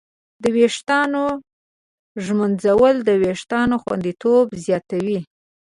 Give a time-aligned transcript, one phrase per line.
[0.43, 1.23] د ویښتانو
[2.25, 5.19] ږمنځول د وېښتانو خوندیتوب زیاتوي.